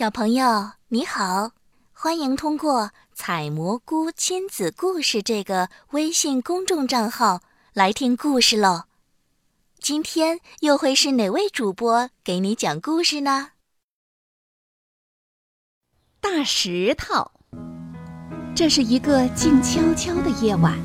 [0.00, 1.50] 小朋友你好，
[1.92, 7.42] 欢迎通过“采蘑菇亲子故事”这个微信公众账号
[7.74, 8.84] 来听故事喽。
[9.78, 13.48] 今天又会是哪位主播给你讲故事呢？
[16.22, 17.32] 大石头。
[18.54, 20.78] 这是一个静悄悄的夜晚，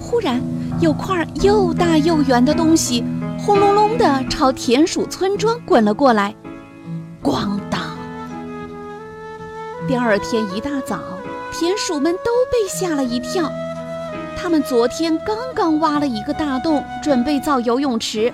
[0.00, 0.40] 忽然
[0.80, 3.02] 有块又大又圆的东西，
[3.36, 6.32] 轰隆隆地朝田鼠村庄滚了过来，
[7.20, 7.67] 咣！
[9.88, 11.00] 第二天一大早，
[11.50, 13.50] 田鼠们都被吓了一跳。
[14.36, 18.30] 他们昨天刚刚挖了一个大洞，准备造游泳池，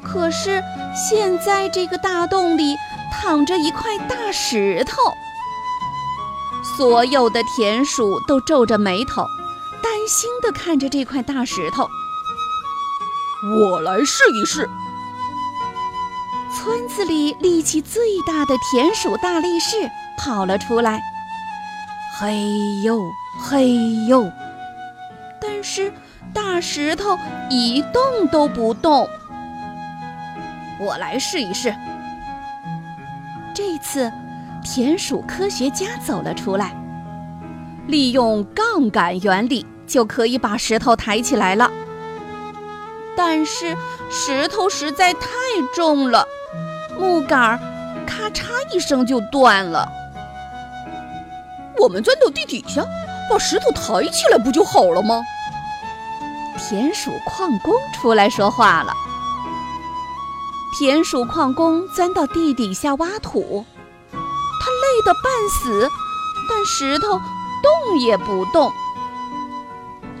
[0.00, 0.62] 可是
[0.94, 2.76] 现在这个大洞里
[3.10, 4.96] 躺着一块大石头。
[6.78, 9.24] 所有的田鼠都皱着眉头，
[9.82, 11.90] 担心地看着这块大石头。
[13.58, 14.70] 我来试一试。
[16.54, 19.76] 村子里力气最大的田鼠大力士。
[20.18, 21.02] 跑了出来，
[22.16, 22.36] 嘿
[22.84, 23.00] 呦
[23.40, 23.74] 嘿
[24.06, 24.30] 呦！
[25.40, 25.92] 但是
[26.32, 27.18] 大石头
[27.50, 29.08] 一动都不动。
[30.78, 31.74] 我来试一试。
[33.52, 34.12] 这次，
[34.62, 36.72] 田鼠科学家走了出来，
[37.88, 41.68] 利用杠杆原理就可以把石头抬起来了。
[43.16, 43.76] 但是
[44.10, 45.28] 石头实在太
[45.74, 46.26] 重了，
[46.98, 47.58] 木杆
[48.06, 49.88] 咔嚓一声就断了。
[51.78, 52.84] 我们钻到地底下，
[53.30, 55.22] 把石头抬起来，不就好了吗？
[56.58, 58.94] 田鼠矿工出来说话了。
[60.78, 63.66] 田鼠矿工钻到地底下挖土，
[64.12, 65.88] 他累得半死，
[66.48, 67.08] 但石头
[67.62, 68.72] 动也不动。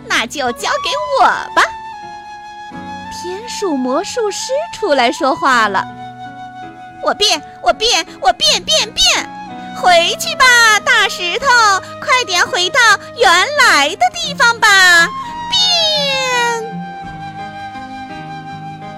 [0.06, 0.90] 那就交给
[1.20, 1.62] 我吧。
[3.22, 5.86] 田鼠魔术师出来说话了
[7.04, 9.30] ：“我变，我变，我变变变。”
[9.80, 10.44] 回去吧，
[10.80, 11.46] 大石头，
[12.00, 12.80] 快点回到
[13.16, 15.06] 原来的地方吧！
[15.50, 16.64] 变。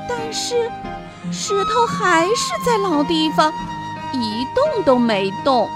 [0.08, 0.70] 但是
[1.30, 3.52] 石头还是在老地方，
[4.14, 5.68] 一动都没动。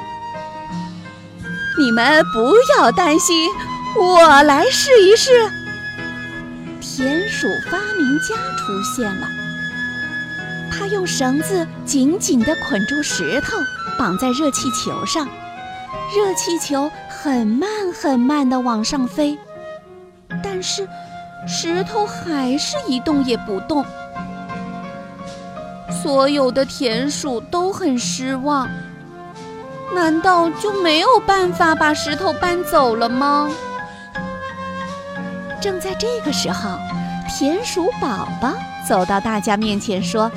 [1.79, 3.51] 你们不要担心，
[3.95, 5.51] 我来试一试。
[6.99, 9.29] 田鼠发明家出现了，
[10.69, 13.57] 他用绳子紧紧地捆住石头。
[13.97, 15.29] 绑在热气球上，
[16.17, 19.39] 热气球很慢很慢地往上飞，
[20.43, 20.89] 但是
[21.47, 23.85] 石头还是一动也不动。
[26.03, 28.69] 所有的田鼠都很失望，
[29.95, 33.49] 难道就没有办法把石头搬走了吗？
[35.61, 36.79] 正在这个时候，
[37.29, 38.55] 田鼠宝宝
[38.89, 40.31] 走到大家面前说：“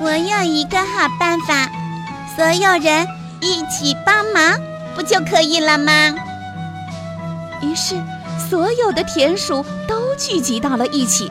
[0.00, 1.68] 我有一个好办法。”
[2.34, 3.06] 所有人
[3.40, 4.58] 一起帮忙，
[4.94, 5.92] 不就可以了吗？
[7.60, 7.94] 于是，
[8.48, 11.30] 所有的田鼠都聚集到了一起。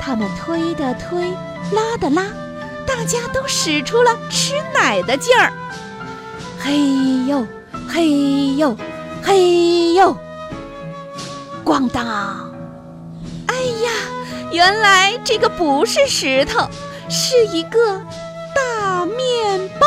[0.00, 1.30] 他们推的推，
[1.72, 2.22] 拉的拉，
[2.86, 5.52] 大家都使出了吃奶的劲儿。
[6.60, 7.46] 嘿呦，
[7.88, 8.76] 嘿呦，
[9.22, 10.16] 嘿呦！
[11.64, 12.52] 咣当！
[13.46, 13.90] 哎呀，
[14.50, 16.68] 原来这个不是石头，
[17.08, 18.00] 是一个
[18.54, 19.86] 大面包。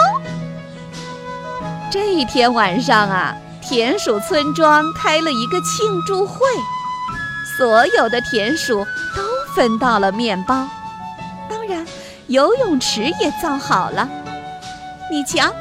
[1.91, 6.40] 这一天晚上啊，田鼠村庄开了一个庆祝会，
[7.58, 8.85] 所有的田鼠
[9.16, 9.22] 都
[9.56, 10.68] 分到了面包，
[11.50, 11.85] 当然，
[12.28, 14.09] 游泳池也造好了。
[15.09, 15.53] 你瞧，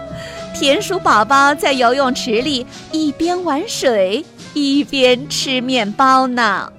[0.54, 4.24] 田鼠宝宝在游泳池里一边玩水
[4.54, 6.72] 一边吃面包呢。